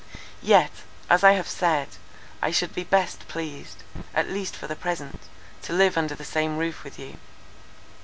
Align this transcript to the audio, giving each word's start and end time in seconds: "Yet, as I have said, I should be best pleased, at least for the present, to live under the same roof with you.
"Yet, 0.41 0.71
as 1.11 1.23
I 1.23 1.33
have 1.33 1.47
said, 1.47 1.87
I 2.41 2.49
should 2.49 2.73
be 2.73 2.83
best 2.83 3.27
pleased, 3.27 3.83
at 4.15 4.27
least 4.31 4.55
for 4.55 4.65
the 4.65 4.75
present, 4.75 5.19
to 5.61 5.73
live 5.73 5.95
under 5.95 6.15
the 6.15 6.25
same 6.25 6.57
roof 6.57 6.83
with 6.83 6.97
you. 6.97 7.17